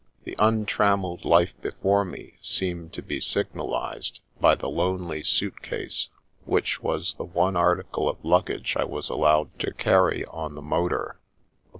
[0.23, 6.09] The untrammelled life before me seemed to be signalised by the lonely suit case
[6.43, 10.65] which was the one article of luggage I was allowed to carry on the 1
[10.65, 10.71] 6 The Princess Passes
[11.11, 11.19] motor.